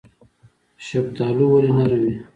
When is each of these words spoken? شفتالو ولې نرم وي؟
شفتالو 0.87 1.45
ولې 1.53 1.71
نرم 1.77 2.01
وي؟ 2.07 2.15